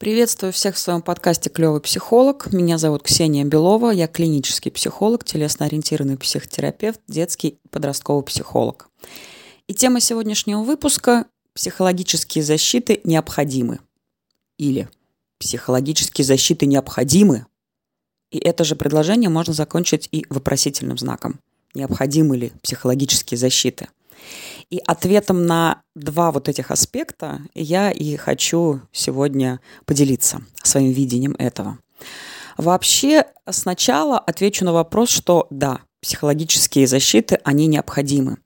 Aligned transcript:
Приветствую 0.00 0.50
всех 0.54 0.76
в 0.76 0.78
своем 0.78 1.02
подкасте 1.02 1.50
«Клевый 1.50 1.82
психолог». 1.82 2.50
Меня 2.54 2.78
зовут 2.78 3.02
Ксения 3.02 3.44
Белова. 3.44 3.90
Я 3.90 4.06
клинический 4.06 4.70
психолог, 4.70 5.24
телесно-ориентированный 5.24 6.16
психотерапевт, 6.16 7.02
детский 7.06 7.48
и 7.62 7.68
подростковый 7.68 8.24
психолог. 8.24 8.88
И 9.68 9.74
тема 9.74 10.00
сегодняшнего 10.00 10.62
выпуска– 10.62 11.26
психологические 11.54 12.42
защиты 12.42 13.02
необходимы. 13.04 13.78
Или 14.56 14.88
психологические 15.38 16.24
защиты 16.24 16.64
необходимы. 16.64 17.44
И 18.32 18.38
это 18.38 18.64
же 18.64 18.76
предложение 18.76 19.28
можно 19.28 19.52
закончить 19.52 20.08
и 20.12 20.24
вопросительным 20.30 20.96
знаком. 20.96 21.40
Необходимы 21.74 22.38
ли 22.38 22.52
психологические 22.62 23.36
защиты– 23.36 23.88
и 24.70 24.80
ответом 24.86 25.46
на 25.46 25.82
два 25.94 26.30
вот 26.30 26.48
этих 26.48 26.70
аспекта 26.70 27.40
я 27.54 27.90
и 27.90 28.16
хочу 28.16 28.80
сегодня 28.92 29.60
поделиться 29.84 30.42
своим 30.62 30.92
видением 30.92 31.34
этого. 31.38 31.78
Вообще, 32.56 33.24
сначала 33.48 34.18
отвечу 34.18 34.64
на 34.64 34.72
вопрос, 34.72 35.10
что 35.10 35.46
да, 35.50 35.80
психологические 36.02 36.86
защиты, 36.86 37.40
они 37.44 37.66
необходимы. 37.66 38.38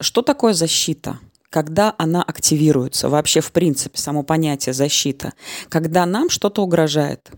Что 0.00 0.22
такое 0.22 0.52
защита? 0.52 1.18
Когда 1.48 1.94
она 1.98 2.22
активируется, 2.22 3.08
вообще 3.08 3.40
в 3.40 3.50
принципе, 3.50 3.98
само 3.98 4.22
понятие 4.22 4.72
защита, 4.72 5.32
когда 5.68 6.06
нам 6.06 6.30
что-то 6.30 6.62
угрожает. 6.62 7.30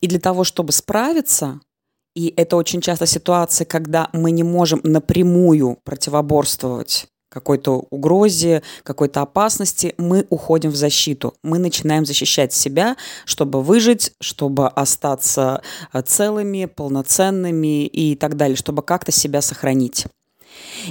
И 0.00 0.06
для 0.06 0.18
того, 0.18 0.44
чтобы 0.44 0.72
справиться, 0.72 1.60
и 2.14 2.32
это 2.36 2.56
очень 2.56 2.80
часто 2.80 3.06
ситуация, 3.06 3.66
когда 3.66 4.08
мы 4.12 4.30
не 4.30 4.42
можем 4.42 4.80
напрямую 4.82 5.78
противоборствовать 5.84 7.09
какой-то 7.30 7.86
угрозе, 7.90 8.62
какой-то 8.82 9.22
опасности, 9.22 9.94
мы 9.96 10.26
уходим 10.28 10.70
в 10.70 10.76
защиту. 10.76 11.34
Мы 11.42 11.58
начинаем 11.58 12.04
защищать 12.04 12.52
себя, 12.52 12.96
чтобы 13.24 13.62
выжить, 13.62 14.12
чтобы 14.20 14.68
остаться 14.68 15.62
э, 15.92 16.02
целыми, 16.02 16.66
полноценными 16.66 17.86
и 17.86 18.16
так 18.16 18.36
далее, 18.36 18.56
чтобы 18.56 18.82
как-то 18.82 19.12
себя 19.12 19.40
сохранить. 19.40 20.06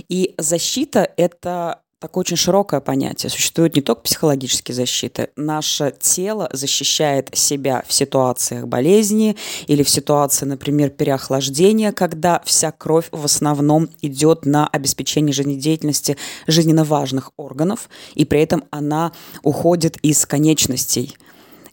И 0.07 0.33
защита– 0.37 1.11
это 1.17 1.81
такое 2.00 2.22
очень 2.22 2.38
широкое 2.38 2.80
понятие. 2.80 3.30
Существуют 3.30 3.75
не 3.75 3.81
только 3.81 4.02
психологические 4.02 4.73
защиты. 4.73 5.30
Наше 5.36 5.94
тело 6.00 6.50
защищает 6.53 7.30
себя 7.33 7.83
в 7.86 7.94
ситуациях 7.94 8.67
болезни 8.67 9.36
или 9.67 9.83
в 9.83 9.89
ситуации, 9.89 10.45
например, 10.45 10.89
переохлаждения, 10.89 11.92
когда 11.92 12.42
вся 12.45 12.72
кровь 12.72 13.09
в 13.11 13.25
основном 13.25 13.89
идет 14.02 14.45
на 14.45 14.67
обеспечение 14.67 15.33
жизнедеятельности 15.33 16.17
жизненно 16.47 16.86
важных 16.86 17.31
органов, 17.36 17.89
и 18.16 18.25
при 18.25 18.42
этом 18.42 18.64
она 18.72 19.11
уходит 19.44 19.97
из 19.97 20.25
конечностей 20.25 21.17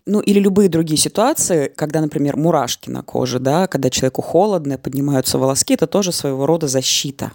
ну 0.08 0.20
или 0.20 0.38
любые 0.38 0.68
другие 0.68 0.98
ситуации, 0.98 1.66
когда, 1.74 2.00
например, 2.00 2.36
мурашки 2.36 2.88
на 2.90 3.02
коже, 3.02 3.40
да, 3.40 3.66
когда 3.66 3.90
человеку 3.90 4.22
холодно, 4.22 4.78
поднимаются 4.78 5.36
волоски, 5.36 5.74
это 5.74 5.88
тоже 5.88 6.12
своего 6.12 6.46
рода 6.46 6.68
защита. 6.68 7.32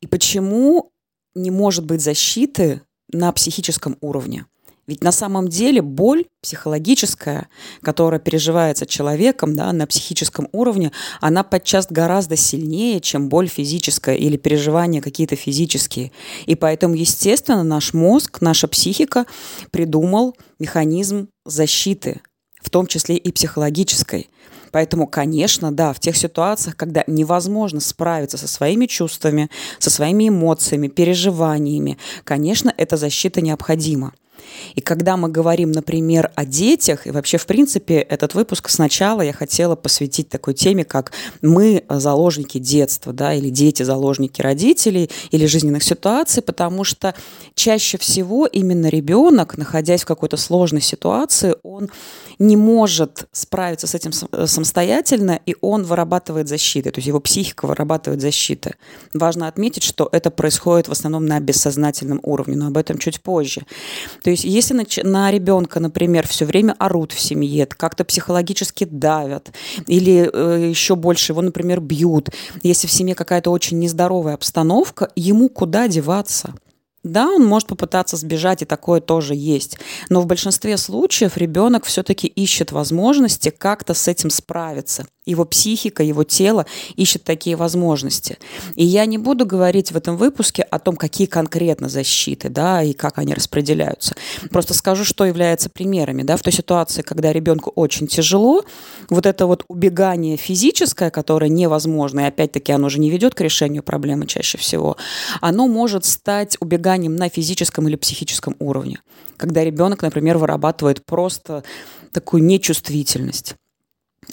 И 0.00 0.06
почему 0.06 0.92
не 1.34 1.50
может 1.50 1.84
быть 1.84 2.00
защиты 2.00 2.82
на 3.12 3.32
психическом 3.32 3.96
уровне. 4.00 4.46
Ведь 4.88 5.04
на 5.04 5.12
самом 5.12 5.48
деле 5.48 5.82
боль 5.82 6.24
психологическая, 6.42 7.48
которая 7.82 8.18
переживается 8.18 8.86
человеком 8.86 9.54
да, 9.54 9.70
на 9.72 9.86
психическом 9.86 10.48
уровне, 10.50 10.92
она 11.20 11.44
подчас 11.44 11.88
гораздо 11.90 12.36
сильнее, 12.36 13.00
чем 13.00 13.28
боль 13.28 13.48
физическая 13.48 14.16
или 14.16 14.38
переживания 14.38 15.02
какие-то 15.02 15.36
физические. 15.36 16.10
И 16.46 16.54
поэтому, 16.54 16.94
естественно, 16.94 17.62
наш 17.64 17.92
мозг, 17.92 18.40
наша 18.40 18.66
психика 18.66 19.26
придумал 19.70 20.34
механизм 20.58 21.28
защиты, 21.44 22.22
в 22.62 22.70
том 22.70 22.86
числе 22.86 23.16
и 23.18 23.30
психологической. 23.30 24.30
Поэтому, 24.70 25.06
конечно, 25.06 25.72
да, 25.72 25.92
в 25.92 26.00
тех 26.00 26.16
ситуациях, 26.16 26.76
когда 26.76 27.04
невозможно 27.06 27.80
справиться 27.80 28.38
со 28.38 28.48
своими 28.48 28.86
чувствами, 28.86 29.50
со 29.78 29.90
своими 29.90 30.28
эмоциями, 30.28 30.88
переживаниями, 30.88 31.98
конечно, 32.24 32.72
эта 32.76 32.96
защита 32.96 33.40
необходима. 33.40 34.12
И 34.74 34.80
когда 34.80 35.16
мы 35.16 35.28
говорим, 35.28 35.72
например, 35.72 36.30
о 36.34 36.44
детях, 36.44 37.06
и 37.06 37.10
вообще, 37.10 37.38
в 37.38 37.46
принципе, 37.46 37.96
этот 37.96 38.34
выпуск 38.34 38.68
сначала 38.68 39.22
я 39.22 39.32
хотела 39.32 39.76
посвятить 39.76 40.28
такой 40.28 40.54
теме, 40.54 40.84
как 40.84 41.12
мы 41.42 41.84
заложники 41.88 42.58
детства, 42.58 43.12
да, 43.12 43.34
или 43.34 43.50
дети 43.50 43.82
заложники 43.82 44.42
родителей, 44.42 45.10
или 45.30 45.46
жизненных 45.46 45.82
ситуаций, 45.82 46.42
потому 46.42 46.84
что 46.84 47.14
чаще 47.54 47.98
всего 47.98 48.46
именно 48.46 48.86
ребенок, 48.88 49.56
находясь 49.58 50.02
в 50.02 50.06
какой-то 50.06 50.36
сложной 50.36 50.82
ситуации, 50.82 51.54
он 51.62 51.90
не 52.38 52.56
может 52.56 53.28
справиться 53.32 53.86
с 53.86 53.94
этим 53.94 54.12
самостоятельно, 54.12 55.40
и 55.44 55.56
он 55.60 55.82
вырабатывает 55.82 56.48
защиты, 56.48 56.90
то 56.90 56.98
есть 56.98 57.08
его 57.08 57.20
психика 57.20 57.66
вырабатывает 57.66 58.20
защиты. 58.20 58.74
Важно 59.12 59.48
отметить, 59.48 59.82
что 59.82 60.08
это 60.12 60.30
происходит 60.30 60.88
в 60.88 60.92
основном 60.92 61.26
на 61.26 61.40
бессознательном 61.40 62.20
уровне, 62.22 62.56
но 62.56 62.68
об 62.68 62.76
этом 62.76 62.98
чуть 62.98 63.20
позже. 63.20 63.66
То 64.28 64.32
есть 64.32 64.44
если 64.44 64.74
на, 64.74 64.84
на 65.04 65.30
ребенка, 65.30 65.80
например, 65.80 66.28
все 66.28 66.44
время 66.44 66.76
орут 66.78 67.12
в 67.12 67.18
семье, 67.18 67.64
как-то 67.64 68.04
психологически 68.04 68.84
давят, 68.84 69.50
или 69.86 70.28
э, 70.30 70.68
еще 70.68 70.96
больше 70.96 71.32
его, 71.32 71.40
например, 71.40 71.80
бьют, 71.80 72.28
если 72.62 72.86
в 72.86 72.92
семье 72.92 73.14
какая-то 73.14 73.50
очень 73.50 73.78
нездоровая 73.78 74.34
обстановка, 74.34 75.10
ему 75.16 75.48
куда 75.48 75.88
деваться? 75.88 76.52
Да, 77.02 77.26
он 77.28 77.46
может 77.46 77.68
попытаться 77.68 78.18
сбежать, 78.18 78.60
и 78.60 78.66
такое 78.66 79.00
тоже 79.00 79.34
есть. 79.34 79.78
Но 80.10 80.20
в 80.20 80.26
большинстве 80.26 80.76
случаев 80.76 81.38
ребенок 81.38 81.86
все-таки 81.86 82.26
ищет 82.26 82.70
возможности 82.70 83.48
как-то 83.48 83.94
с 83.94 84.08
этим 84.08 84.28
справиться. 84.28 85.06
Его 85.28 85.44
психика, 85.44 86.02
его 86.02 86.24
тело 86.24 86.64
ищет 86.96 87.22
такие 87.22 87.54
возможности. 87.54 88.38
И 88.76 88.84
я 88.84 89.04
не 89.04 89.18
буду 89.18 89.44
говорить 89.44 89.92
в 89.92 89.96
этом 89.96 90.16
выпуске 90.16 90.62
о 90.62 90.78
том, 90.78 90.96
какие 90.96 91.26
конкретно 91.26 91.88
защиты, 91.88 92.48
да, 92.48 92.82
и 92.82 92.94
как 92.94 93.18
они 93.18 93.34
распределяются. 93.34 94.16
Просто 94.50 94.72
скажу, 94.72 95.04
что 95.04 95.26
является 95.26 95.68
примерами, 95.68 96.22
да, 96.22 96.36
в 96.36 96.42
той 96.42 96.52
ситуации, 96.52 97.02
когда 97.02 97.30
ребенку 97.32 97.70
очень 97.74 98.06
тяжело, 98.06 98.64
вот 99.10 99.26
это 99.26 99.46
вот 99.46 99.64
убегание 99.68 100.38
физическое, 100.38 101.10
которое 101.10 101.50
невозможно, 101.50 102.20
и 102.20 102.24
опять-таки 102.24 102.72
оно 102.72 102.88
же 102.88 102.98
не 102.98 103.10
ведет 103.10 103.34
к 103.34 103.40
решению 103.42 103.82
проблемы 103.82 104.26
чаще 104.26 104.56
всего, 104.56 104.96
оно 105.42 105.68
может 105.68 106.06
стать 106.06 106.56
убеганием 106.60 107.16
на 107.16 107.28
физическом 107.28 107.86
или 107.86 107.96
психическом 107.96 108.56
уровне. 108.58 109.00
Когда 109.36 109.62
ребенок, 109.62 110.02
например, 110.02 110.38
вырабатывает 110.38 111.04
просто 111.04 111.62
такую 112.12 112.42
нечувствительность. 112.42 113.54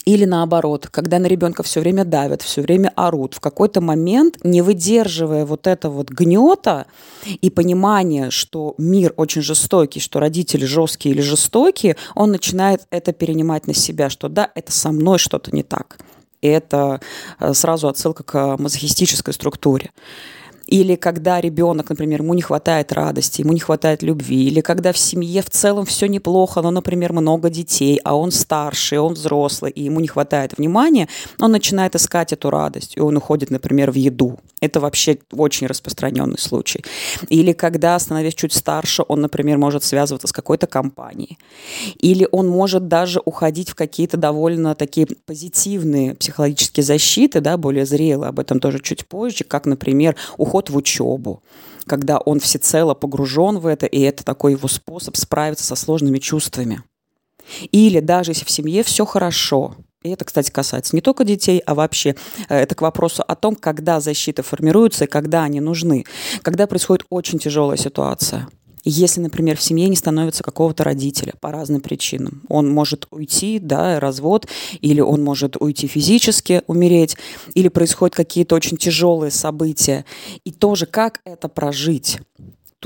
Или 0.04 0.24
наоборот, 0.24 0.88
когда 0.90 1.18
на 1.18 1.26
ребенка 1.26 1.62
все 1.62 1.80
время 1.80 2.04
давят, 2.04 2.42
все 2.42 2.62
время 2.62 2.92
орут, 2.94 3.34
в 3.34 3.40
какой-то 3.40 3.80
момент, 3.80 4.38
не 4.44 4.62
выдерживая 4.62 5.44
вот 5.44 5.66
этого 5.66 5.94
вот 5.94 6.10
гнета 6.10 6.86
и 7.24 7.50
понимания, 7.50 8.30
что 8.30 8.74
мир 8.78 9.12
очень 9.16 9.42
жестокий, 9.42 10.00
что 10.00 10.20
родители 10.20 10.64
жесткие 10.64 11.14
или 11.14 11.22
жестокие, 11.22 11.96
он 12.14 12.30
начинает 12.30 12.86
это 12.90 13.12
перенимать 13.12 13.66
на 13.66 13.74
себя, 13.74 14.10
что 14.10 14.28
да, 14.28 14.50
это 14.54 14.70
со 14.70 14.92
мной 14.92 15.18
что-то 15.18 15.54
не 15.54 15.62
так. 15.62 15.98
И 16.42 16.48
это 16.48 17.00
э, 17.40 17.54
сразу 17.54 17.88
отсылка 17.88 18.22
к 18.22 18.56
мазохистической 18.58 19.34
структуре. 19.34 19.90
Или 20.66 20.96
когда 20.96 21.40
ребенок, 21.40 21.90
например, 21.90 22.22
ему 22.22 22.34
не 22.34 22.42
хватает 22.42 22.92
радости, 22.92 23.42
ему 23.42 23.52
не 23.52 23.60
хватает 23.60 24.02
любви. 24.02 24.46
Или 24.46 24.60
когда 24.60 24.92
в 24.92 24.98
семье 24.98 25.42
в 25.42 25.50
целом 25.50 25.84
все 25.84 26.06
неплохо, 26.06 26.62
но, 26.62 26.70
например, 26.70 27.12
много 27.12 27.50
детей, 27.50 28.00
а 28.04 28.16
он 28.16 28.30
старший, 28.30 28.98
он 28.98 29.14
взрослый, 29.14 29.70
и 29.70 29.82
ему 29.82 30.00
не 30.00 30.08
хватает 30.08 30.58
внимания, 30.58 31.08
он 31.40 31.52
начинает 31.52 31.94
искать 31.94 32.32
эту 32.32 32.50
радость, 32.50 32.96
и 32.96 33.00
он 33.00 33.16
уходит, 33.16 33.50
например, 33.50 33.90
в 33.90 33.94
еду. 33.94 34.38
Это 34.66 34.80
вообще 34.80 35.18
очень 35.30 35.68
распространенный 35.68 36.38
случай. 36.38 36.84
Или 37.28 37.52
когда, 37.52 37.96
становясь 38.00 38.34
чуть 38.34 38.52
старше, 38.52 39.04
он, 39.06 39.20
например, 39.20 39.58
может 39.58 39.84
связываться 39.84 40.26
с 40.26 40.32
какой-то 40.32 40.66
компанией. 40.66 41.38
Или 42.00 42.26
он 42.32 42.48
может 42.48 42.88
даже 42.88 43.22
уходить 43.24 43.70
в 43.70 43.76
какие-то 43.76 44.16
довольно 44.16 44.74
такие 44.74 45.06
позитивные 45.24 46.16
психологические 46.16 46.82
защиты, 46.82 47.40
да, 47.40 47.56
более 47.56 47.86
зрелые, 47.86 48.30
об 48.30 48.40
этом 48.40 48.58
тоже 48.58 48.80
чуть 48.80 49.06
позже, 49.06 49.44
как, 49.44 49.66
например, 49.66 50.16
уход 50.36 50.68
в 50.68 50.76
учебу, 50.76 51.44
когда 51.86 52.18
он 52.18 52.40
всецело 52.40 52.94
погружен 52.94 53.60
в 53.60 53.66
это, 53.66 53.86
и 53.86 54.00
это 54.00 54.24
такой 54.24 54.52
его 54.52 54.66
способ 54.66 55.16
справиться 55.16 55.64
со 55.64 55.76
сложными 55.76 56.18
чувствами. 56.18 56.82
Или 57.70 58.00
даже 58.00 58.32
если 58.32 58.44
в 58.44 58.50
семье 58.50 58.82
все 58.82 59.04
хорошо, 59.04 59.76
и 60.06 60.10
это, 60.10 60.24
кстати, 60.24 60.50
касается 60.50 60.94
не 60.96 61.02
только 61.02 61.24
детей, 61.24 61.60
а 61.66 61.74
вообще 61.74 62.16
э, 62.48 62.56
это 62.56 62.74
к 62.74 62.82
вопросу 62.82 63.24
о 63.26 63.34
том, 63.34 63.56
когда 63.56 64.00
защита 64.00 64.42
формируется 64.42 65.04
и 65.04 65.08
когда 65.08 65.44
они 65.44 65.60
нужны. 65.60 66.04
Когда 66.42 66.66
происходит 66.66 67.06
очень 67.10 67.38
тяжелая 67.38 67.76
ситуация– 67.76 68.48
если, 68.88 69.20
например, 69.20 69.56
в 69.56 69.62
семье 69.62 69.88
не 69.88 69.96
становится 69.96 70.44
какого-то 70.44 70.84
родителя 70.84 71.34
по 71.40 71.50
разным 71.50 71.80
причинам, 71.80 72.42
он 72.48 72.70
может 72.70 73.08
уйти, 73.10 73.58
да, 73.58 73.98
развод, 73.98 74.46
или 74.80 75.00
он 75.00 75.24
может 75.24 75.56
уйти 75.58 75.88
физически, 75.88 76.62
умереть, 76.68 77.16
или 77.54 77.66
происходят 77.66 78.14
какие-то 78.14 78.54
очень 78.54 78.76
тяжелые 78.76 79.32
события. 79.32 80.04
И 80.44 80.52
тоже 80.52 80.86
как 80.86 81.20
это 81.24 81.48
прожить? 81.48 82.20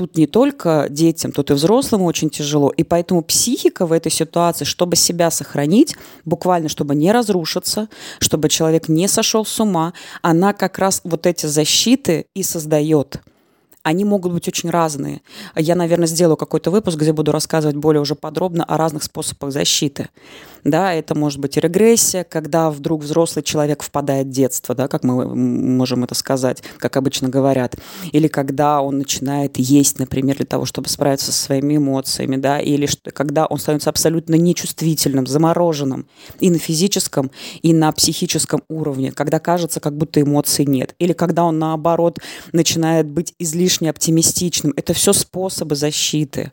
Тут 0.01 0.17
не 0.17 0.25
только 0.25 0.87
детям, 0.89 1.31
тут 1.31 1.51
и 1.51 1.53
взрослым 1.53 2.01
очень 2.01 2.31
тяжело. 2.31 2.69
И 2.69 2.83
поэтому 2.83 3.21
психика 3.21 3.85
в 3.85 3.91
этой 3.91 4.11
ситуации, 4.11 4.65
чтобы 4.65 4.95
себя 4.95 5.29
сохранить, 5.29 5.95
буквально, 6.25 6.69
чтобы 6.69 6.95
не 6.95 7.11
разрушиться, 7.11 7.87
чтобы 8.17 8.49
человек 8.49 8.89
не 8.89 9.07
сошел 9.07 9.45
с 9.45 9.59
ума, 9.59 9.93
она 10.23 10.53
как 10.53 10.79
раз 10.79 11.01
вот 11.03 11.27
эти 11.27 11.45
защиты 11.45 12.25
и 12.33 12.41
создает 12.41 13.21
они 13.83 14.05
могут 14.05 14.33
быть 14.33 14.47
очень 14.47 14.69
разные. 14.69 15.21
Я, 15.55 15.75
наверное, 15.75 16.07
сделаю 16.07 16.37
какой-то 16.37 16.69
выпуск, 16.69 16.97
где 16.97 17.13
буду 17.13 17.31
рассказывать 17.31 17.75
более 17.75 18.01
уже 18.01 18.15
подробно 18.15 18.63
о 18.63 18.77
разных 18.77 19.03
способах 19.03 19.51
защиты. 19.51 20.09
Да, 20.63 20.93
это 20.93 21.15
может 21.15 21.39
быть 21.39 21.57
регрессия, 21.57 22.23
когда 22.23 22.69
вдруг 22.69 23.01
взрослый 23.01 23.41
человек 23.41 23.81
впадает 23.81 24.27
в 24.27 24.29
детство, 24.29 24.75
да, 24.75 24.87
как 24.87 25.03
мы 25.03 25.35
можем 25.35 26.03
это 26.03 26.13
сказать, 26.13 26.61
как 26.77 26.97
обычно 26.97 27.29
говорят. 27.29 27.75
Или 28.11 28.27
когда 28.27 28.81
он 28.81 28.99
начинает 28.99 29.57
есть, 29.57 29.97
например, 29.97 30.37
для 30.37 30.45
того, 30.45 30.65
чтобы 30.65 30.87
справиться 30.87 31.31
со 31.31 31.43
своими 31.43 31.77
эмоциями, 31.77 32.35
да, 32.35 32.59
или 32.59 32.85
что, 32.85 33.09
когда 33.09 33.47
он 33.47 33.57
становится 33.57 33.89
абсолютно 33.89 34.35
нечувствительным, 34.35 35.25
замороженным 35.25 36.05
и 36.39 36.51
на 36.51 36.59
физическом, 36.59 37.31
и 37.63 37.73
на 37.73 37.91
психическом 37.91 38.61
уровне, 38.69 39.11
когда 39.11 39.39
кажется, 39.39 39.79
как 39.79 39.97
будто 39.97 40.21
эмоций 40.21 40.65
нет. 40.65 40.93
Или 40.99 41.13
когда 41.13 41.45
он, 41.45 41.57
наоборот, 41.57 42.19
начинает 42.51 43.07
быть 43.07 43.33
излишне 43.39 43.70
оптимистичным. 43.89 44.73
Это 44.75 44.93
все 44.93 45.13
способы 45.13 45.75
защиты. 45.75 46.51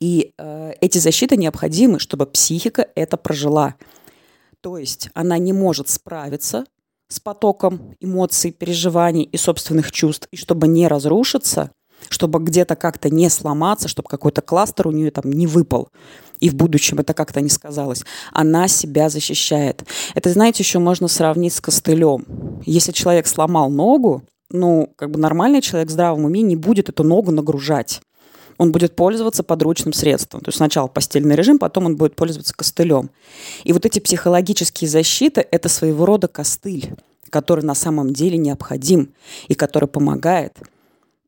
И 0.00 0.32
э, 0.38 0.72
эти 0.80 0.98
защиты 0.98 1.36
необходимы, 1.36 1.98
чтобы 1.98 2.26
психика 2.26 2.86
это 2.94 3.16
прожила. 3.16 3.74
То 4.60 4.78
есть 4.78 5.10
она 5.14 5.38
не 5.38 5.52
может 5.52 5.88
справиться 5.88 6.64
с 7.08 7.20
потоком 7.20 7.94
эмоций, 8.00 8.50
переживаний 8.50 9.22
и 9.22 9.36
собственных 9.36 9.92
чувств, 9.92 10.26
и 10.32 10.36
чтобы 10.36 10.66
не 10.66 10.88
разрушиться, 10.88 11.70
чтобы 12.08 12.40
где-то 12.40 12.76
как-то 12.76 13.10
не 13.10 13.30
сломаться, 13.30 13.88
чтобы 13.88 14.08
какой-то 14.08 14.42
кластер 14.42 14.88
у 14.88 14.90
нее 14.90 15.10
там 15.10 15.30
не 15.30 15.46
выпал, 15.46 15.90
и 16.40 16.50
в 16.50 16.54
будущем 16.54 16.98
это 16.98 17.14
как-то 17.14 17.40
не 17.40 17.48
сказалось. 17.48 18.04
Она 18.32 18.68
себя 18.68 19.08
защищает. 19.08 19.84
Это, 20.14 20.30
знаете, 20.30 20.62
еще 20.62 20.78
можно 20.78 21.08
сравнить 21.08 21.54
с 21.54 21.60
костылем. 21.60 22.26
Если 22.64 22.92
человек 22.92 23.26
сломал 23.26 23.70
ногу, 23.70 24.22
ну, 24.50 24.92
как 24.96 25.10
бы 25.10 25.18
нормальный 25.18 25.60
человек 25.60 25.88
в 25.88 25.92
здравом 25.92 26.24
уме 26.24 26.42
не 26.42 26.56
будет 26.56 26.88
эту 26.88 27.04
ногу 27.04 27.32
нагружать 27.32 28.00
он 28.58 28.72
будет 28.72 28.96
пользоваться 28.96 29.42
подручным 29.42 29.92
средством. 29.92 30.40
То 30.40 30.48
есть 30.48 30.58
сначала 30.58 30.86
постельный 30.86 31.36
режим, 31.36 31.58
потом 31.58 31.86
он 31.86 31.96
будет 31.96 32.16
пользоваться 32.16 32.54
костылем. 32.54 33.10
И 33.64 33.72
вот 33.72 33.84
эти 33.84 33.98
психологические 33.98 34.88
защиты– 34.88 35.46
это 35.50 35.68
своего 35.68 36.06
рода 36.06 36.28
костыль, 36.28 36.94
который 37.30 37.64
на 37.64 37.74
самом 37.74 38.12
деле 38.12 38.38
необходим 38.38 39.12
и 39.48 39.54
который 39.54 39.88
помогает. 39.88 40.56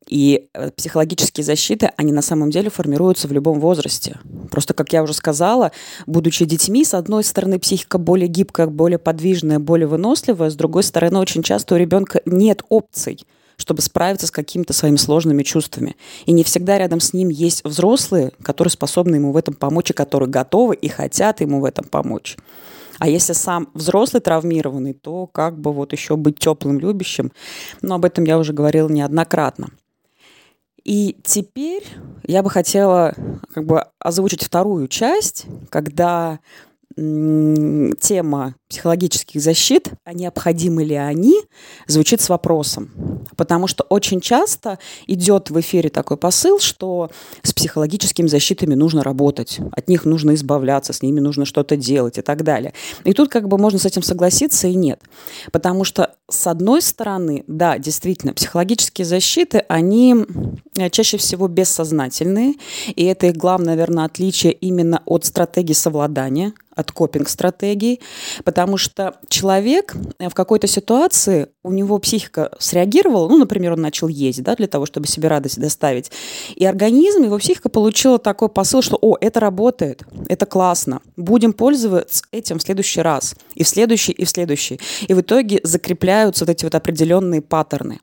И 0.08 0.48
э, 0.54 0.70
психологические 0.70 1.44
защиты, 1.44 1.90
они 1.96 2.12
на 2.12 2.22
самом 2.22 2.50
деле 2.50 2.70
формируются 2.70 3.28
в 3.28 3.32
любом 3.32 3.60
возрасте. 3.60 4.18
Просто, 4.50 4.74
как 4.74 4.92
я 4.92 5.02
уже 5.02 5.12
сказала, 5.14 5.72
будучи 6.06 6.44
детьми, 6.44 6.84
с 6.84 6.94
одной 6.94 7.24
стороны, 7.24 7.58
психика 7.58 7.98
более 7.98 8.28
гибкая, 8.28 8.66
более 8.66 8.98
подвижная, 8.98 9.58
более 9.58 9.86
выносливая, 9.86 10.50
с 10.50 10.54
другой 10.56 10.82
стороны, 10.82 11.18
очень 11.18 11.42
часто 11.42 11.74
у 11.74 11.78
ребенка 11.78 12.22
нет 12.24 12.62
опций– 12.68 13.20
чтобы 13.58 13.82
справиться 13.82 14.26
с 14.26 14.30
какими-то 14.30 14.72
своими 14.72 14.96
сложными 14.96 15.42
чувствами. 15.42 15.96
И 16.26 16.32
не 16.32 16.44
всегда 16.44 16.78
рядом 16.78 17.00
с 17.00 17.12
ним 17.12 17.28
есть 17.28 17.64
взрослые, 17.64 18.32
которые 18.42 18.70
способны 18.70 19.16
ему 19.16 19.32
в 19.32 19.36
этом 19.36 19.54
помочь 19.54 19.90
и 19.90 19.94
которые 19.94 20.28
готовы 20.28 20.76
и 20.76 20.88
хотят 20.88 21.40
ему 21.40 21.60
в 21.60 21.64
этом 21.64 21.84
помочь. 21.84 22.36
А 22.98 23.08
если 23.08 23.32
сам 23.32 23.68
взрослый 23.74 24.20
травмированный, 24.20 24.92
то 24.92 25.26
как 25.26 25.58
бы 25.58 25.72
вот 25.72 25.92
еще 25.92 26.16
быть 26.16 26.38
теплым, 26.38 26.78
любящим. 26.78 27.32
Но 27.82 27.96
об 27.96 28.04
этом 28.04 28.24
я 28.24 28.38
уже 28.38 28.52
говорила 28.52 28.88
неоднократно. 28.88 29.68
И 30.88 31.18
теперь 31.22 31.84
я 32.26 32.42
бы 32.42 32.48
хотела 32.48 33.14
как 33.52 33.66
бы 33.66 33.84
озвучить 33.98 34.42
вторую 34.42 34.88
часть, 34.88 35.44
когда 35.68 36.40
тема 36.96 38.54
психологических 38.68 39.40
защит, 39.40 39.90
а 40.04 40.12
необходимы 40.12 40.82
ли 40.84 40.96
они, 40.96 41.40
звучит 41.86 42.20
с 42.20 42.28
вопросом. 42.28 43.24
Потому 43.36 43.66
что 43.66 43.84
очень 43.84 44.20
часто 44.20 44.78
идет 45.06 45.50
в 45.50 45.60
эфире 45.60 45.90
такой 45.90 46.16
посыл, 46.16 46.58
что 46.58 47.10
с 47.42 47.52
психологическими 47.52 48.26
защитами 48.26 48.74
нужно 48.74 49.04
работать, 49.04 49.60
от 49.72 49.88
них 49.88 50.04
нужно 50.04 50.34
избавляться, 50.34 50.92
с 50.92 51.02
ними 51.02 51.20
нужно 51.20 51.44
что-то 51.44 51.76
делать 51.76 52.18
и 52.18 52.22
так 52.22 52.42
далее. 52.42 52.72
И 53.04 53.12
тут 53.12 53.28
как 53.28 53.46
бы 53.46 53.58
можно 53.58 53.78
с 53.78 53.86
этим 53.86 54.02
согласиться 54.02 54.66
и 54.66 54.74
нет. 54.74 55.00
Потому 55.52 55.84
что 55.84 56.16
с 56.28 56.46
одной 56.46 56.82
стороны, 56.82 57.44
да, 57.46 57.78
действительно, 57.78 58.34
психологические 58.34 59.04
защиты, 59.04 59.64
они 59.68 60.26
чаще 60.90 61.16
всего 61.16 61.48
бессознательные, 61.48 62.54
и 62.86 63.04
это 63.04 63.26
их 63.26 63.36
главное, 63.36 63.74
наверное, 63.74 64.04
отличие 64.04 64.52
именно 64.52 65.02
от 65.04 65.24
стратегии 65.24 65.72
совладания, 65.72 66.52
от 66.74 66.92
копинг-стратегий, 66.92 68.00
потому 68.44 68.76
что 68.76 69.16
человек 69.28 69.96
в 70.20 70.32
какой-то 70.32 70.68
ситуации, 70.68 71.48
у 71.64 71.72
него 71.72 71.98
психика 71.98 72.52
среагировала, 72.60 73.28
ну, 73.28 73.36
например, 73.36 73.72
он 73.72 73.80
начал 73.80 74.06
есть, 74.06 74.42
да, 74.44 74.54
для 74.54 74.68
того, 74.68 74.86
чтобы 74.86 75.08
себе 75.08 75.28
радость 75.28 75.60
доставить, 75.60 76.12
и 76.54 76.64
организм, 76.64 77.24
его 77.24 77.38
психика 77.38 77.68
получила 77.68 78.18
такой 78.18 78.48
посыл, 78.48 78.82
что, 78.82 78.96
о, 79.00 79.16
это 79.20 79.40
работает, 79.40 80.04
это 80.28 80.46
классно, 80.46 81.00
будем 81.16 81.52
пользоваться 81.52 82.22
этим 82.30 82.58
в 82.58 82.62
следующий 82.62 83.00
раз, 83.00 83.34
и 83.54 83.64
в 83.64 83.68
следующий, 83.68 84.12
и 84.12 84.24
в 84.24 84.30
следующий. 84.30 84.78
И 85.08 85.14
в 85.14 85.20
итоге 85.20 85.60
закрепляются 85.64 86.44
вот 86.44 86.50
эти 86.50 86.64
вот 86.64 86.74
определенные 86.74 87.42
паттерны. 87.42 88.00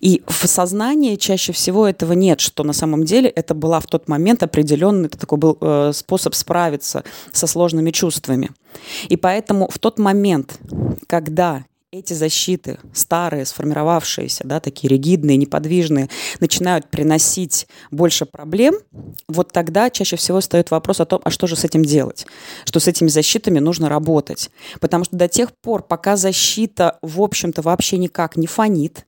И 0.00 0.22
в 0.26 0.46
сознании 0.46 1.16
чаще 1.16 1.52
всего 1.52 1.86
этого 1.86 2.12
нет, 2.12 2.40
что 2.40 2.64
на 2.64 2.72
самом 2.72 3.04
деле 3.04 3.28
это 3.28 3.54
была 3.54 3.80
в 3.80 3.86
тот 3.86 4.08
момент 4.08 4.42
определенный, 4.42 5.06
это 5.06 5.18
такой 5.18 5.38
был 5.38 5.58
э, 5.60 5.92
способ 5.94 6.34
справиться 6.34 7.04
со 7.32 7.46
сложными 7.46 7.90
чувствами. 7.90 8.50
И 9.08 9.16
поэтому 9.16 9.68
в 9.68 9.78
тот 9.78 9.98
момент, 9.98 10.58
когда 11.06 11.64
эти 11.92 12.12
защиты, 12.12 12.78
старые, 12.92 13.44
сформировавшиеся, 13.44 14.44
да, 14.44 14.60
такие 14.60 14.88
ригидные, 14.88 15.36
неподвижные, 15.36 16.08
начинают 16.38 16.88
приносить 16.88 17.66
больше 17.90 18.26
проблем, 18.26 18.76
вот 19.28 19.52
тогда 19.52 19.90
чаще 19.90 20.14
всего 20.14 20.40
встает 20.40 20.70
вопрос 20.70 21.00
о 21.00 21.04
том, 21.04 21.20
а 21.24 21.30
что 21.30 21.48
же 21.48 21.56
с 21.56 21.64
этим 21.64 21.84
делать? 21.84 22.26
Что 22.64 22.78
с 22.78 22.86
этими 22.86 23.08
защитами 23.08 23.58
нужно 23.58 23.88
работать. 23.88 24.50
Потому 24.78 25.04
что 25.04 25.16
до 25.16 25.26
тех 25.26 25.50
пор, 25.62 25.82
пока 25.82 26.16
защита, 26.16 26.98
в 27.02 27.20
общем-то, 27.20 27.62
вообще 27.62 27.98
никак 27.98 28.36
не 28.36 28.46
фонит, 28.46 29.04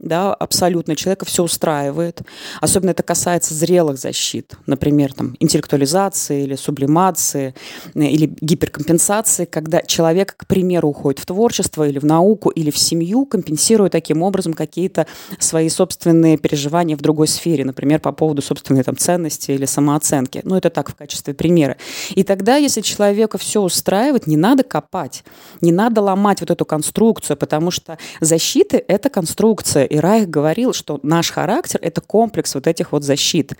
да, 0.00 0.32
абсолютно 0.32 0.96
человека 0.96 1.26
все 1.26 1.42
устраивает. 1.42 2.22
Особенно 2.60 2.90
это 2.90 3.02
касается 3.02 3.54
зрелых 3.54 3.98
защит, 3.98 4.54
например, 4.66 5.12
там, 5.12 5.36
интеллектуализации 5.40 6.44
или 6.44 6.54
сублимации, 6.56 7.54
э, 7.94 8.04
или 8.04 8.34
гиперкомпенсации, 8.40 9.44
когда 9.44 9.82
человек, 9.82 10.34
к 10.36 10.46
примеру, 10.46 10.88
уходит 10.88 11.20
в 11.20 11.26
творчество 11.26 11.86
или 11.86 11.98
в 11.98 12.04
науку, 12.04 12.48
или 12.48 12.70
в 12.70 12.78
семью, 12.78 13.26
компенсируя 13.26 13.90
таким 13.90 14.22
образом 14.22 14.54
какие-то 14.54 15.06
свои 15.38 15.68
собственные 15.68 16.38
переживания 16.38 16.96
в 16.96 17.02
другой 17.02 17.28
сфере, 17.28 17.64
например, 17.64 18.00
по 18.00 18.12
поводу 18.12 18.40
собственной 18.40 18.82
там, 18.82 18.96
ценности 18.96 19.50
или 19.50 19.66
самооценки. 19.66 20.40
Ну, 20.44 20.56
это 20.56 20.70
так, 20.70 20.90
в 20.90 20.94
качестве 20.94 21.34
примера. 21.34 21.76
И 22.14 22.22
тогда, 22.22 22.56
если 22.56 22.80
человека 22.80 23.36
все 23.36 23.60
устраивает, 23.60 24.26
не 24.26 24.38
надо 24.38 24.62
копать, 24.62 25.24
не 25.60 25.72
надо 25.72 26.00
ломать 26.00 26.40
вот 26.40 26.50
эту 26.50 26.64
конструкцию, 26.64 27.36
потому 27.36 27.70
что 27.70 27.98
защиты— 28.20 28.82
это 28.88 29.10
конструкция, 29.10 29.89
и 29.90 29.98
Райх 29.98 30.30
говорил, 30.30 30.72
что 30.72 31.00
наш 31.02 31.30
характер– 31.30 31.80
это 31.82 32.00
комплекс 32.00 32.54
вот 32.54 32.66
этих 32.66 32.92
вот 32.92 33.04
защит. 33.04 33.54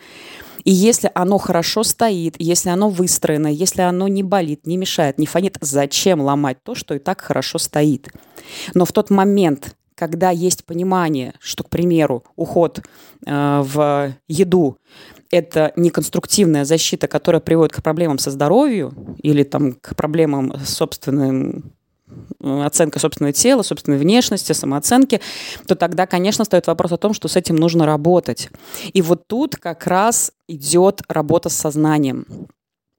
И 0.65 0.71
если 0.71 1.11
оно 1.15 1.39
хорошо 1.39 1.83
стоит, 1.83 2.37
если 2.39 2.71
оно 2.71 2.89
выстроено, 2.89 3.49
если 3.49 3.83
оно 3.83 4.09
не 4.09 4.23
болит, 4.23 4.67
не 4.67 4.77
мешает, 4.77 5.19
не 5.19 5.27
фонит, 5.27 5.59
зачем 5.61 6.21
ломать 6.21 6.63
то, 6.63 6.75
что 6.75 6.95
и 6.95 6.99
так 6.99 7.21
хорошо 7.21 7.59
стоит? 7.59 8.09
Но 8.75 8.85
в 8.85 8.93
тот 8.93 9.11
момент, 9.11 9.75
когда 9.95 10.31
есть 10.31 10.65
понимание, 10.65 11.35
что, 11.41 11.65
к 11.65 11.71
примеру, 11.71 12.25
уход 12.37 12.81
э, 13.27 13.63
в 13.65 14.15
еду 14.29 14.79
это 15.31 15.73
не 15.77 15.91
конструктивная 15.91 16.65
защита, 16.65 17.07
которая 17.09 17.41
приводит 17.41 17.73
к 17.73 17.83
проблемам 17.83 18.19
со 18.19 18.31
здоровьем 18.31 19.17
или 19.23 19.43
там, 19.45 19.73
к 19.73 19.97
проблемам 19.97 20.55
с 20.65 20.75
собственным 20.75 21.73
оценка 22.43 22.99
собственного 22.99 23.33
тела, 23.33 23.63
собственной 23.63 23.99
внешности, 23.99 24.53
самооценки, 24.53 25.21
то 25.67 25.75
тогда, 25.75 26.07
конечно, 26.07 26.45
стоит 26.45 26.67
вопрос 26.67 26.93
о 26.93 26.97
том, 26.97 27.15
что 27.15 27.29
с 27.29 27.37
этим 27.37 27.57
нужно 27.57 27.87
работать. 27.87 28.51
И 28.93 29.03
вот 29.03 29.27
тут 29.27 29.57
как 29.57 29.87
раз 29.87 30.33
идет 30.49 31.03
работа 31.09 31.49
с 31.49 31.55
сознанием. 31.55 32.27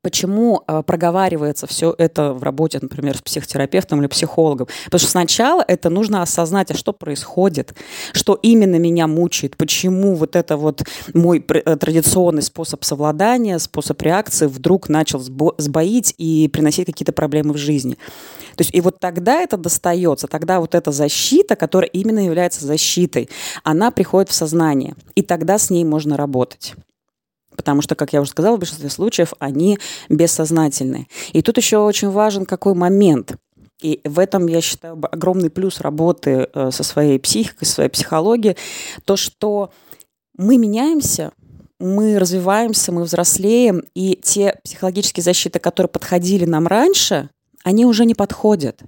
Почему 0.04 0.64
э, 0.68 0.82
проговаривается 0.82 1.68
все 1.68 1.94
это 1.96 2.34
в 2.34 2.42
работе, 2.42 2.80
например, 2.82 3.18
с 3.18 3.22
психотерапевтом 3.22 4.00
или 4.00 4.08
психологом? 4.08 4.68
Потому 4.86 5.00
что 5.00 5.10
сначала 5.12 5.64
это 5.68 5.92
нужно 5.92 6.24
осознать, 6.24 6.72
а 6.72 6.74
что 6.74 6.92
происходит, 6.92 7.76
что 8.12 8.34
именно 8.42 8.78
меня 8.78 9.06
мучает, 9.06 9.58
почему 9.58 10.16
вот 10.16 10.36
это 10.36 10.58
вот 10.58 10.84
мой 11.14 11.46
э, 11.48 11.76
традиционный 11.76 12.42
способ 12.42 12.84
совладания, 12.84 13.60
способ 13.60 14.02
реакции 14.02 14.48
вдруг 14.48 14.90
начал 14.90 15.20
сбоить 15.20 16.16
и 16.18 16.50
приносить 16.52 16.88
какие-то 16.88 17.14
проблемы 17.14 17.54
в 17.54 17.58
жизни. 17.58 17.94
То 18.56 18.62
есть 18.64 18.74
и 18.74 18.82
вот 18.82 19.00
тогда 19.00 19.42
это 19.42 19.56
достается, 19.56 20.26
тогда 20.26 20.62
вот 20.62 20.74
эта 20.74 20.92
защита, 20.92 21.56
которая 21.56 21.90
именно 21.92 22.26
является 22.26 22.66
защитой, 22.66 23.30
она 23.64 23.92
приходит 23.92 24.30
в 24.32 24.34
сознание, 24.34 24.96
и 25.14 25.22
тогда 25.22 25.60
с 25.60 25.70
ней 25.70 25.84
можно 25.84 26.18
работать 26.18 26.74
потому 27.56 27.82
что, 27.82 27.96
как 27.96 28.14
я 28.14 28.22
уже 28.22 28.32
сказала, 28.32 28.56
в 28.56 28.60
большинстве 28.60 28.90
случаев 28.90 29.34
они 29.40 29.78
бессознательные. 30.10 31.08
И 31.34 31.42
тут 31.42 31.58
еще 31.58 31.78
очень 31.78 32.10
важен 32.10 32.46
какой 32.46 32.74
момент. 32.74 33.36
И 33.82 34.00
в 34.04 34.20
этом, 34.20 34.48
я 34.48 34.62
считаю, 34.62 35.00
огромный 35.12 35.50
плюс 35.50 35.82
работы 35.82 36.48
э, 36.54 36.70
со 36.72 36.84
своей 36.84 37.20
психикой, 37.20 37.68
со 37.68 37.74
своей 37.76 37.90
психологией, 37.90 38.56
то, 39.06 39.16
что 39.16 39.72
мы 40.38 40.58
меняемся, 40.58 41.32
мы 41.80 42.20
развиваемся, 42.20 42.92
мы 42.92 43.04
взрослеем, 43.04 43.84
и 43.96 44.20
те 44.22 44.60
психологические 44.64 45.24
защиты, 45.24 45.60
которые 45.60 45.90
подходили 45.90 46.46
нам 46.46 46.68
раньше, 46.68 47.30
они 47.64 47.86
уже 47.86 48.06
не 48.06 48.14
подходят. 48.14 48.82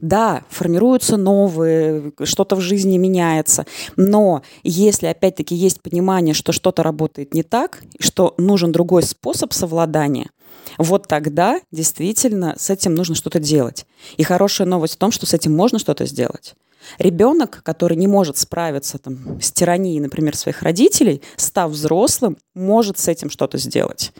Да, 0.00 0.44
формируются 0.48 1.16
новые, 1.16 2.12
что-то 2.22 2.56
в 2.56 2.60
жизни 2.60 2.96
меняется, 2.96 3.66
но 3.96 4.42
если 4.62 5.06
опять-таки 5.06 5.54
есть 5.54 5.80
понимание, 5.80 6.34
что 6.34 6.52
что-то 6.52 6.82
работает 6.82 7.34
не 7.34 7.42
так, 7.42 7.82
что 7.98 8.34
нужен 8.38 8.72
другой 8.72 9.02
способ 9.02 9.52
совладания, 9.52 10.30
вот 10.78 11.06
тогда 11.06 11.60
действительно 11.70 12.54
с 12.58 12.70
этим 12.70 12.94
нужно 12.94 13.14
что-то 13.14 13.38
делать. 13.38 13.86
И 14.16 14.22
хорошая 14.22 14.66
новость 14.66 14.94
в 14.94 14.98
том, 14.98 15.12
что 15.12 15.26
с 15.26 15.34
этим 15.34 15.54
можно 15.54 15.78
что-то 15.78 16.06
сделать. 16.06 16.54
Ребенок, 16.98 17.62
который 17.62 17.96
не 17.96 18.06
может 18.06 18.36
справиться 18.36 18.98
там, 18.98 19.40
с 19.40 19.50
тиранией, 19.52 20.00
например, 20.00 20.36
своих 20.36 20.62
родителей, 20.62 21.22
став 21.36 21.70
взрослым, 21.70 22.36
может 22.54 22.98
с 22.98 23.08
этим 23.08 23.30
что-то 23.30 23.56
сделать 23.58 24.12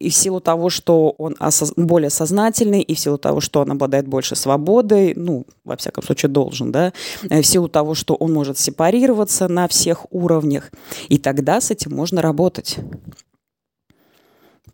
и 0.00 0.10
в 0.10 0.14
силу 0.14 0.40
того, 0.40 0.70
что 0.70 1.14
он 1.18 1.36
осоз... 1.38 1.72
более 1.76 2.10
сознательный, 2.10 2.82
и 2.82 2.94
в 2.94 2.98
силу 2.98 3.18
того, 3.18 3.40
что 3.40 3.60
он 3.60 3.70
обладает 3.70 4.08
больше 4.08 4.34
свободой, 4.34 5.14
ну, 5.14 5.46
во 5.64 5.76
всяком 5.76 6.02
случае, 6.02 6.30
должен, 6.30 6.72
да, 6.72 6.92
э, 7.30 7.40
в 7.40 7.46
силу 7.46 7.68
того, 7.68 7.94
что 7.94 8.14
он 8.14 8.32
может 8.32 8.58
сепарироваться 8.58 9.48
на 9.48 9.68
всех 9.68 10.06
уровнях, 10.12 10.72
и 11.08 11.18
тогда 11.18 11.60
с 11.60 11.70
этим 11.70 11.94
можно 11.94 12.22
работать. 12.22 12.78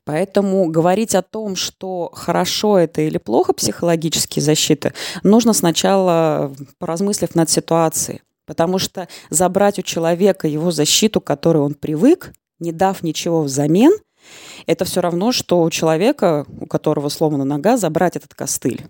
Поэтому 0.05 0.67
говорить 0.71 1.15
о 1.15 1.23
том, 1.23 1.55
что 1.55 2.11
хорошо 2.15 2.79
это 2.79 3.03
или 3.03 3.19
плохо 3.19 3.53
психологические 3.53 4.43
защиты, 4.43 4.95
нужно 5.23 5.53
сначала 5.53 6.53
поразмыслив 6.79 7.35
над 7.35 7.51
ситуацией. 7.51 8.23
Потому 8.47 8.79
что 8.79 9.07
забрать 9.29 9.79
у 9.79 9.83
человека 9.83 10.49
его 10.49 10.73
защиту, 10.73 11.21
к 11.21 11.25
которой 11.25 11.59
он 11.59 11.75
привык, 11.75 12.33
не 12.59 12.73
дав 12.73 13.03
ничего 13.03 13.43
взамен– 13.43 13.93
это 14.67 14.85
все 14.85 15.01
равно, 15.01 15.33
что 15.33 15.63
у 15.63 15.71
человека, 15.71 16.47
у 16.61 16.67
которого 16.67 17.09
сломана 17.09 17.45
нога, 17.45 17.77
забрать 17.77 18.17
этот 18.17 18.35
костыль. 18.35 18.87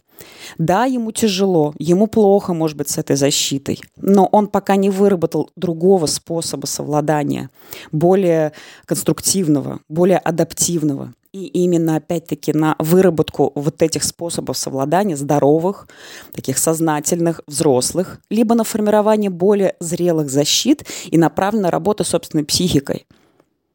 Да, 0.58 0.84
ему 0.84 1.12
тяжело, 1.12 1.74
ему 1.78 2.06
плохо, 2.06 2.52
может 2.52 2.76
быть, 2.76 2.90
с 2.90 2.98
этой 2.98 3.16
защитой, 3.16 3.80
но 3.96 4.26
он 4.26 4.48
пока 4.48 4.76
не 4.76 4.90
выработал 4.90 5.50
другого 5.56 6.06
способа 6.06 6.66
совладания, 6.66 7.50
более 7.92 8.52
конструктивного, 8.84 9.80
более 9.88 10.18
адаптивного. 10.18 11.14
И 11.32 11.46
именно, 11.46 11.94
опять-таки, 11.94 12.52
на 12.52 12.74
выработку 12.80 13.52
вот 13.54 13.82
этих 13.82 14.02
способов 14.02 14.58
совладания, 14.58 15.14
здоровых, 15.16 15.88
таких 16.32 16.58
сознательных, 16.58 17.40
взрослых, 17.46 18.20
либо 18.30 18.56
на 18.56 18.64
формирование 18.64 19.30
более 19.30 19.76
зрелых 19.78 20.28
защит 20.28 20.84
и 21.06 21.16
направлена 21.16 21.70
работа 21.70 22.02
собственной 22.02 22.44
психикой– 22.44 23.06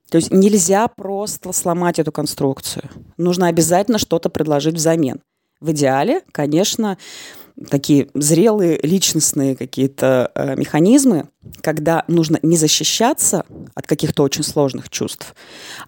то 0.09 0.17
есть 0.17 0.31
нельзя 0.31 0.87
просто 0.87 1.51
сломать 1.51 1.99
эту 1.99 2.11
конструкцию. 2.11 2.89
Нужно 3.17 3.47
обязательно 3.47 3.97
что-то 3.97 4.29
предложить 4.29 4.75
взамен. 4.75 5.21
В 5.59 5.71
идеале, 5.71 6.21
конечно, 6.31 6.97
такие 7.69 8.09
зрелые 8.13 8.79
личностные 8.83 9.55
какие-то 9.55 10.31
э, 10.35 10.55
механизмы, 10.55 11.29
когда 11.61 12.03
нужно 12.07 12.39
не 12.41 12.57
защищаться 12.57 13.45
от 13.73 13.87
каких-то 13.87 14.23
очень 14.23 14.43
сложных 14.43 14.89
чувств, 14.89 15.35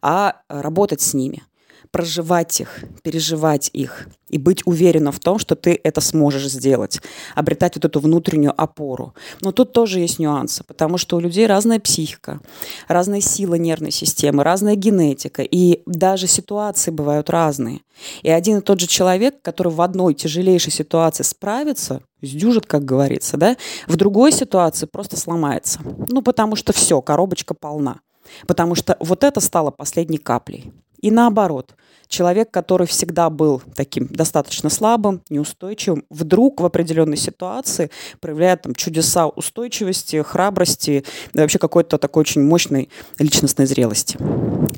а 0.02 0.42
работать 0.50 1.02
с 1.02 1.14
ними– 1.14 1.44
проживать 1.92 2.60
их, 2.62 2.80
переживать 3.04 3.70
их 3.74 4.08
и 4.30 4.38
быть 4.38 4.62
уверенным 4.66 5.14
в 5.14 5.20
том, 5.20 5.40
что 5.40 5.56
ты 5.56 5.80
это 5.84 6.02
сможешь 6.02 6.48
сделать, 6.48 7.02
обретать 7.36 7.76
вот 7.76 7.86
эту 7.86 8.00
внутреннюю 8.00 8.54
опору. 8.56 9.14
Но 9.42 9.52
тут 9.52 9.72
тоже 9.72 10.00
есть 10.00 10.20
нюансы, 10.20 10.64
потому 10.64 10.98
что 10.98 11.18
у 11.18 11.20
людей 11.20 11.48
разная 11.48 11.80
психика, 11.80 12.40
разная 12.88 13.22
сила 13.22 13.56
нервной 13.56 13.92
системы, 13.92 14.44
разная 14.44 14.76
генетика, 14.76 15.44
и 15.44 15.82
даже 15.86 16.28
ситуации 16.28 16.92
бывают 16.92 17.30
разные. 17.30 17.82
И 18.22 18.30
один 18.30 18.58
и 18.58 18.62
тот 18.62 18.80
же 18.80 18.88
человек, 18.88 19.42
который 19.42 19.72
в 19.72 19.82
одной 19.82 20.14
тяжелейшей 20.14 20.72
ситуации 20.72 21.24
справится, 21.24 22.02
сдюжит, 22.22 22.66
как 22.66 22.86
говорится, 22.86 23.38
да, 23.38 23.58
в 23.88 23.96
другой 23.96 24.32
ситуации 24.32 24.86
просто 24.86 25.18
сломается. 25.18 25.80
Ну, 26.10 26.22
потому 26.22 26.56
что 26.56 26.74
все, 26.74 27.02
коробочка 27.02 27.54
полна. 27.54 28.02
Потому 28.46 28.76
что 28.76 28.98
вот 29.00 29.24
это 29.24 29.40
стало 29.40 29.72
последней 29.72 30.18
каплей. 30.18 30.74
И 31.00 31.12
наоборот, 31.12 31.76
человек, 32.08 32.52
который 32.52 32.88
всегда 32.88 33.30
был 33.30 33.62
таким 33.76 34.08
достаточно 34.08 34.70
слабым, 34.70 35.22
неустойчивым, 35.30 36.06
вдруг 36.10 36.62
в 36.62 36.66
определенной 36.66 37.18
ситуации 37.18 37.92
проявляет 38.20 38.64
там, 38.64 38.76
чудеса 38.76 39.28
устойчивости, 39.28 40.22
храбрости, 40.22 41.06
да 41.34 41.44
вообще 41.44 41.60
какой-то 41.60 41.98
такой 41.98 42.22
очень 42.22 42.44
мощной 42.44 42.90
личностной 43.20 43.66
зрелости. 43.66 44.18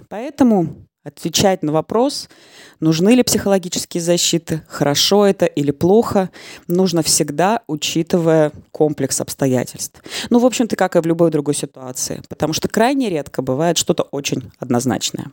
Поэтому 0.09 0.88
отвечать 1.03 1.63
на 1.63 1.72
вопрос, 1.72 2.29
нужны 2.79 3.15
ли 3.15 3.24
психологические 3.24 4.01
защиты, 4.01 4.63
хорошо 4.68 5.25
это 5.25 5.46
или 5.46 5.72
плохо, 5.72 6.29
нужно 6.68 7.03
всегда, 7.03 7.62
учитывая 7.68 8.51
комплекс 8.72 9.22
обстоятельств. 9.22 10.03
Ну, 10.29 10.39
в 10.39 10.46
общем-то, 10.46 10.75
как 10.75 10.96
и 10.96 11.00
в 11.00 11.06
любой 11.06 11.32
другой 11.32 11.56
ситуации, 11.56 12.22
потому 12.27 12.53
что 12.53 12.68
крайне 12.68 13.10
редко 13.10 13.41
бывает 13.41 13.77
что-то 13.77 14.03
очень 14.03 14.51
однозначное. 14.60 15.32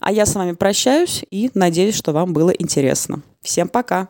А 0.00 0.12
я 0.12 0.26
с 0.26 0.34
вами 0.34 0.52
прощаюсь 0.52 1.24
и 1.30 1.50
надеюсь, 1.54 1.96
что 1.96 2.12
вам 2.12 2.32
было 2.32 2.50
интересно. 2.50 3.22
Всем 3.42 3.68
пока! 3.68 4.08